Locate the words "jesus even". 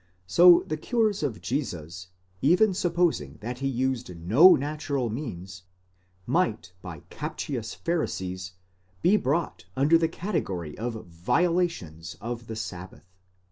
1.41-2.73